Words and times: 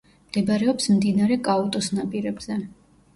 მდებარეობს 0.27 0.87
მდინარე 0.93 1.37
კაუტოს 1.49 1.91
ნაპირებზე. 1.99 2.59